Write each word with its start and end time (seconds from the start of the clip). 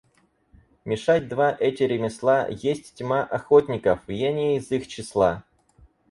Мешать 0.83 1.27
два 1.29 1.55
эти 1.59 1.83
ремесла 1.83 2.47
есть 2.47 2.95
тьма 2.95 3.23
охотников, 3.23 3.99
я 4.07 4.31
не 4.33 4.57
из 4.57 4.71
их 4.71 4.87
числа. 4.87 5.43